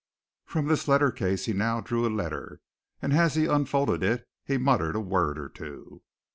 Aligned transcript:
From 0.47 0.65
this 0.65 0.87
letter 0.87 1.11
case 1.11 1.45
he 1.45 1.53
now 1.53 1.79
drew 1.79 2.07
a 2.07 2.09
letter, 2.09 2.59
and 3.03 3.13
as 3.13 3.35
he 3.35 3.45
unfolded 3.45 4.01
it 4.01 4.27
he 4.43 4.57
muttered 4.57 4.95
a 4.95 4.99
word 4.99 5.37
or 5.37 5.47
two. 5.47 6.01